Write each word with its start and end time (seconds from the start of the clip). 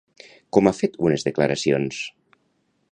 Com 0.57 0.69
ha 0.69 0.73
fet 0.79 0.97
unes 1.09 1.27
declaracions? 1.29 2.03